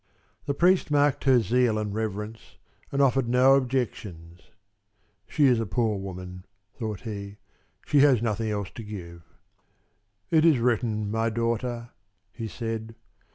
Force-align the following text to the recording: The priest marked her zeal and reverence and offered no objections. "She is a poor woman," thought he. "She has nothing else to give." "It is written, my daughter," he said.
The 0.47 0.55
priest 0.55 0.89
marked 0.89 1.25
her 1.25 1.39
zeal 1.41 1.77
and 1.77 1.93
reverence 1.93 2.57
and 2.91 3.03
offered 3.03 3.29
no 3.29 3.53
objections. 3.53 4.41
"She 5.27 5.45
is 5.45 5.59
a 5.59 5.67
poor 5.67 5.99
woman," 5.99 6.43
thought 6.73 7.01
he. 7.01 7.37
"She 7.85 7.99
has 7.99 8.19
nothing 8.19 8.49
else 8.49 8.71
to 8.71 8.83
give." 8.83 9.21
"It 10.31 10.43
is 10.43 10.57
written, 10.57 11.11
my 11.11 11.29
daughter," 11.29 11.91
he 12.31 12.47
said. 12.47 12.95